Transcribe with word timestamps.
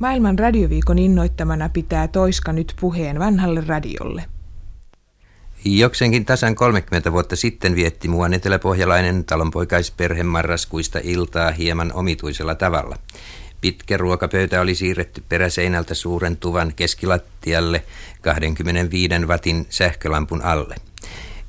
Maailman 0.00 0.38
radioviikon 0.38 0.98
innoittamana 0.98 1.68
pitää 1.68 2.08
Toiska 2.08 2.52
nyt 2.52 2.74
puheen 2.80 3.18
vanhalle 3.18 3.64
radiolle. 3.66 4.24
Joksenkin 5.64 6.24
tasan 6.24 6.54
30 6.54 7.12
vuotta 7.12 7.36
sitten 7.36 7.74
vietti 7.74 8.08
muuan 8.08 8.34
eteläpohjalainen 8.34 9.24
talonpoikaisperhe 9.24 10.22
marraskuista 10.22 11.00
iltaa 11.02 11.50
hieman 11.50 11.92
omituisella 11.92 12.54
tavalla. 12.54 12.96
Pitkä 13.60 13.96
ruokapöytä 13.96 14.60
oli 14.60 14.74
siirretty 14.74 15.22
peräseinältä 15.28 15.94
suuren 15.94 16.36
tuvan 16.36 16.72
keskilattialle 16.76 17.84
25 18.20 19.14
watin 19.26 19.66
sähkölampun 19.70 20.42
alle. 20.42 20.76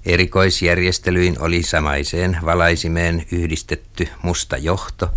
Erikoisjärjestelyin 0.06 1.42
oli 1.42 1.64
samaiseen 1.64 2.38
valaisimeen 2.46 3.26
yhdistetty 3.32 4.08
musta 4.22 4.58
johto, 4.58 5.10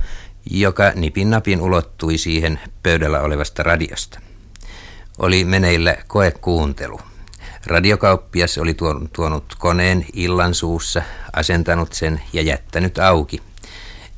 joka 0.51 0.93
nipin 0.95 1.31
napin 1.31 1.61
ulottui 1.61 2.19
siihen 2.19 2.61
pöydällä 2.83 3.21
olevasta 3.21 3.63
radiosta. 3.63 4.21
Oli 5.19 5.45
meneillä 5.45 5.97
koekuuntelu. 6.07 7.01
Radiokauppias 7.67 8.59
oli 8.59 8.75
tuonut 9.13 9.55
koneen 9.59 10.07
illan 10.13 10.55
suussa, 10.55 11.03
asentanut 11.33 11.93
sen 11.93 12.21
ja 12.33 12.43
jättänyt 12.43 12.99
auki. 12.99 13.43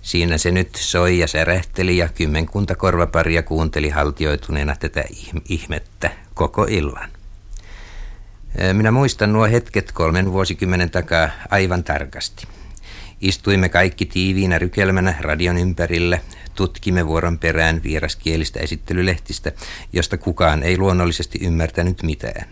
Siinä 0.02 0.38
se 0.38 0.50
nyt 0.50 0.74
soi 0.74 1.18
ja 1.18 1.26
särähteli 1.26 1.96
ja 1.96 2.08
kymmenkunta 2.08 2.74
korvaparia 2.74 3.42
kuunteli 3.42 3.88
haltioituneena 3.88 4.76
tätä 4.76 5.04
ihmettä 5.48 6.10
koko 6.34 6.66
illan. 6.70 7.10
Minä 8.72 8.90
muistan 8.90 9.32
nuo 9.32 9.46
hetket 9.46 9.92
kolmen 9.92 10.32
vuosikymmenen 10.32 10.90
takaa 10.90 11.28
aivan 11.50 11.84
tarkasti. 11.84 12.46
Istuimme 13.20 13.68
kaikki 13.68 14.06
tiiviinä 14.06 14.58
rykelmänä 14.58 15.14
radion 15.20 15.58
ympärillä, 15.58 16.18
tutkimme 16.54 17.06
vuoron 17.06 17.38
perään 17.38 17.82
vieraskielistä 17.82 18.60
esittelylehtistä, 18.60 19.52
josta 19.92 20.16
kukaan 20.18 20.62
ei 20.62 20.78
luonnollisesti 20.78 21.38
ymmärtänyt 21.42 22.02
mitään. 22.02 22.48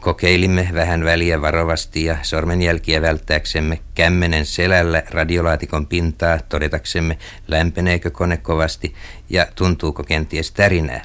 Kokeilimme 0.00 0.68
vähän 0.74 1.04
väliä 1.04 1.40
varovasti 1.40 2.04
ja 2.04 2.16
sormenjälkiä 2.22 3.02
välttääksemme 3.02 3.78
kämmenen 3.94 4.46
selällä 4.46 5.02
radiolaatikon 5.10 5.86
pintaa 5.86 6.38
todetaksemme 6.48 7.18
lämpeneekö 7.48 8.10
kone 8.10 8.36
kovasti 8.36 8.94
ja 9.30 9.46
tuntuuko 9.54 10.02
kenties 10.02 10.52
tärinää. 10.52 11.04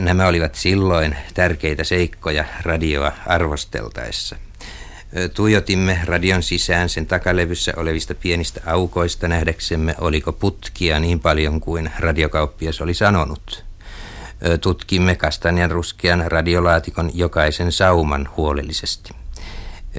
Nämä 0.00 0.26
olivat 0.26 0.54
silloin 0.54 1.16
tärkeitä 1.34 1.84
seikkoja 1.84 2.44
radioa 2.62 3.12
arvosteltaessa. 3.26 4.36
Tuijotimme 5.34 6.00
radion 6.04 6.42
sisään 6.42 6.88
sen 6.88 7.06
takalevyssä 7.06 7.72
olevista 7.76 8.14
pienistä 8.14 8.60
aukoista 8.66 9.28
nähdäksemme, 9.28 9.94
oliko 9.98 10.32
putkia 10.32 11.00
niin 11.00 11.20
paljon 11.20 11.60
kuin 11.60 11.90
radiokauppias 11.98 12.80
oli 12.80 12.94
sanonut. 12.94 13.64
Tutkimme 14.60 15.14
kastanjan 15.14 15.70
ruskean 15.70 16.24
radiolaatikon 16.26 17.10
jokaisen 17.14 17.72
sauman 17.72 18.28
huolellisesti. 18.36 19.10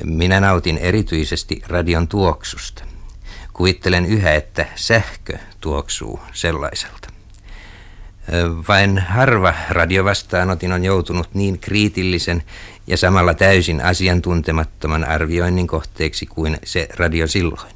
Minä 0.04 0.40
nautin 0.40 0.78
erityisesti 0.78 1.62
radion 1.68 2.08
tuoksusta. 2.08 2.84
Kuvittelen 3.54 4.06
yhä, 4.06 4.36
että 4.36 4.66
sähkö 4.76 5.38
tuoksuu 5.62 6.20
sellaiselta. 6.34 7.17
Vain 8.68 9.00
harva 9.00 9.54
radiovastaanotin 9.70 10.72
on 10.72 10.86
joutunut 10.86 11.30
niin 11.34 11.60
kriitillisen 11.60 12.44
ja 12.88 12.98
samalla 12.98 13.34
täysin 13.34 13.82
asiantuntemattoman 13.82 15.04
arvioinnin 15.04 15.68
kohteeksi 15.68 16.26
kuin 16.26 16.58
se 16.64 16.88
radio 16.96 17.28
silloin. 17.28 17.72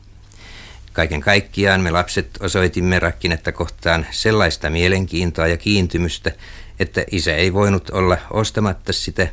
Kaiken 0.94 1.22
kaikkiaan 1.22 1.81
me 1.81 1.91
lapset 1.91 2.29
osoitimme 2.39 2.99
rakkinetta 2.99 3.52
kohtaan 3.52 4.05
sellaista 4.11 4.69
mielenkiintoa 4.69 5.47
ja 5.47 5.57
kiintymystä, 5.57 6.31
että 6.79 7.03
isä 7.11 7.35
ei 7.35 7.53
voinut 7.53 7.89
olla 7.89 8.17
ostamatta 8.31 8.94
sitä, 8.94 9.27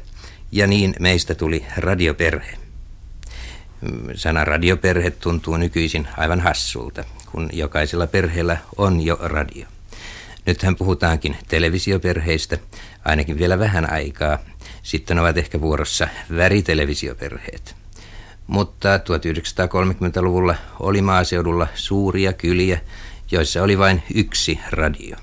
ja 0.52 0.66
niin 0.66 0.94
meistä 1.00 1.34
tuli 1.34 1.66
radioperhe. 1.77 2.56
Sana 4.14 4.45
radioperhe 4.45 5.11
tuntuu 5.11 5.56
nykyisin 5.56 6.08
aivan 6.17 6.40
hassulta, 6.40 7.05
kun 7.33 7.48
jokaisella 7.52 8.06
perheellä 8.06 8.56
on 8.77 9.00
jo 9.00 9.18
radio. 9.20 9.67
Nythän 10.48 10.77
puhutaankin 10.77 11.36
televisioperheistä, 11.48 12.59
ainakin 13.05 13.39
vielä 13.39 13.59
vähän 13.59 13.92
aikaa. 13.92 14.39
Sitten 14.83 15.19
ovat 15.19 15.36
ehkä 15.36 15.61
vuorossa 15.61 16.09
väritelevisioperheet. 16.36 17.77
Mutta 18.47 18.97
1930-luvulla 18.97 20.55
oli 20.81 21.03
maaseudulla 21.03 21.67
suuria 21.75 22.33
kyliä, 22.33 22.81
joissa 23.31 23.63
oli 23.63 23.79
vain 23.79 24.03
yksi 24.14 24.61
radio. 24.70 25.17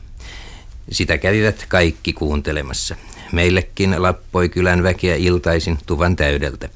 Sitä 0.91 1.17
kävivät 1.17 1.65
kaikki 1.67 2.13
kuuntelemassa. 2.13 2.95
Meillekin 3.31 4.01
lappoi 4.01 4.49
kylän 4.49 4.83
väkeä 4.83 5.15
iltaisin 5.15 5.77
tuvan 5.85 6.15
täydeltä. 6.15 6.69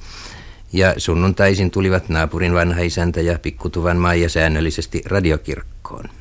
Ja 0.74 0.94
sunnuntaisin 0.98 1.72
tulivat 1.72 2.10
naapurin 2.10 2.54
vanha 2.54 2.81
isäntä 2.81 3.22
ja 3.22 3.40
pikkutuvan 3.40 3.98
Maija 3.98 4.30
säännöllisesti 4.30 5.02
radiokirkkoon. 5.06 6.19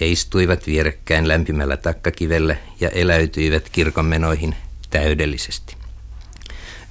He 0.00 0.06
istuivat 0.06 0.66
vierekkäin 0.66 1.28
lämpimällä 1.28 1.76
takkakivellä 1.76 2.56
ja 2.80 2.88
eläytyivät 2.88 3.68
kirkonmenoihin 3.68 4.56
täydellisesti. 4.90 5.76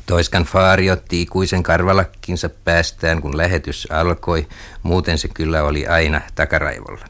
Toiskan 0.06 0.44
faari 0.44 0.92
otti 0.92 1.22
ikuisen 1.22 1.64
karvalakkinsa 1.64 2.50
päästään, 2.50 3.22
kun 3.22 3.38
lähetys 3.38 3.88
alkoi. 3.92 4.48
Muuten 4.84 5.18
se 5.18 5.28
kyllä 5.28 5.64
oli 5.64 5.88
aina 5.88 6.22
takaraivolla. 6.36 7.06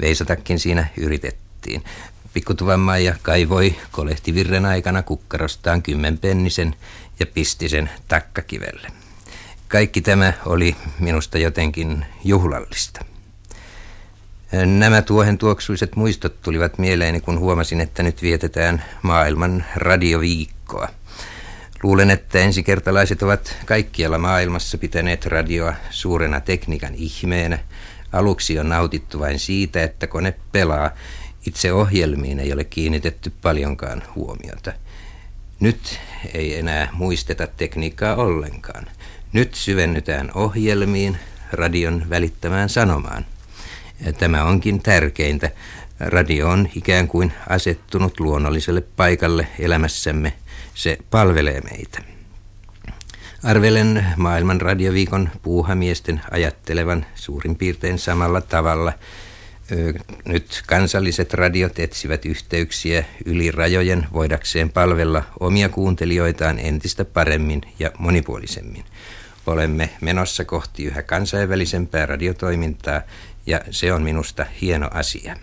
Veisatakin 0.00 0.58
siinä 0.58 0.86
yritettiin. 0.96 1.84
Pikkutuvan 2.34 2.80
Maija 2.80 3.14
kaivoi 3.22 3.76
kolehtivirren 3.90 4.66
aikana 4.66 5.02
kukkarostaan 5.02 5.82
kymmenpennisen 5.82 6.74
ja 7.20 7.26
pisti 7.26 7.68
sen 7.68 7.90
takkakivelle. 8.08 8.88
Kaikki 9.68 10.00
tämä 10.00 10.32
oli 10.46 10.76
minusta 11.00 11.38
jotenkin 11.38 12.06
juhlallista. 12.24 13.04
Nämä 14.52 15.02
tuohen 15.02 15.38
tuoksuiset 15.38 15.96
muistot 15.96 16.42
tulivat 16.42 16.78
mieleeni, 16.78 17.20
kun 17.20 17.38
huomasin, 17.38 17.80
että 17.80 18.02
nyt 18.02 18.22
vietetään 18.22 18.84
maailman 19.02 19.64
radioviikkoa. 19.76 20.88
Luulen, 21.82 22.10
että 22.10 22.38
ensikertalaiset 22.38 23.22
ovat 23.22 23.56
kaikkialla 23.66 24.18
maailmassa 24.18 24.78
pitäneet 24.78 25.26
radioa 25.26 25.74
suurena 25.90 26.40
tekniikan 26.40 26.94
ihmeenä. 26.94 27.58
Aluksi 28.12 28.58
on 28.58 28.68
nautittu 28.68 29.20
vain 29.20 29.38
siitä, 29.38 29.82
että 29.82 30.06
kone 30.06 30.34
pelaa. 30.52 30.90
Itse 31.46 31.72
ohjelmiin 31.72 32.40
ei 32.40 32.52
ole 32.52 32.64
kiinnitetty 32.64 33.32
paljonkaan 33.42 34.02
huomiota. 34.14 34.72
Nyt 35.60 35.98
ei 36.34 36.58
enää 36.58 36.88
muisteta 36.92 37.46
tekniikkaa 37.46 38.16
ollenkaan. 38.16 38.86
Nyt 39.32 39.54
syvennytään 39.54 40.30
ohjelmiin, 40.34 41.18
radion 41.52 42.10
välittämään 42.10 42.68
sanomaan. 42.68 43.24
Tämä 44.18 44.44
onkin 44.44 44.82
tärkeintä. 44.82 45.50
Radio 46.00 46.48
on 46.48 46.68
ikään 46.74 47.08
kuin 47.08 47.32
asettunut 47.48 48.20
luonnolliselle 48.20 48.80
paikalle 48.80 49.46
elämässämme. 49.58 50.32
Se 50.74 50.98
palvelee 51.10 51.60
meitä. 51.60 52.02
Arvelen 53.42 54.06
maailman 54.16 54.60
radioviikon 54.60 55.30
puuhamiesten 55.42 56.20
ajattelevan 56.30 57.06
suurin 57.14 57.56
piirtein 57.56 57.98
samalla 57.98 58.40
tavalla. 58.40 58.92
Nyt 60.24 60.62
kansalliset 60.66 61.34
radiot 61.34 61.78
etsivät 61.78 62.26
yhteyksiä 62.26 63.04
yli 63.24 63.50
rajojen 63.50 64.06
voidakseen 64.12 64.70
palvella 64.70 65.22
omia 65.40 65.68
kuuntelijoitaan 65.68 66.58
entistä 66.58 67.04
paremmin 67.04 67.60
ja 67.78 67.90
monipuolisemmin. 67.98 68.84
Olemme 69.46 69.90
menossa 70.00 70.44
kohti 70.44 70.84
yhä 70.84 71.02
kansainvälisempää 71.02 72.06
radiotoimintaa 72.06 73.02
ja 73.46 73.60
se 73.70 73.92
on 73.92 74.02
minusta 74.02 74.46
hieno 74.60 74.88
asia. 74.92 75.36